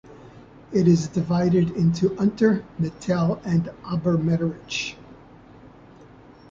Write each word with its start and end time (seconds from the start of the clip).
It 0.73 0.87
is 0.87 1.07
divided 1.07 1.69
into 1.77 2.19
Unter-, 2.19 2.65
Mittel- 2.79 3.39
and 3.45 3.65
Obermeiderich. 3.83 4.95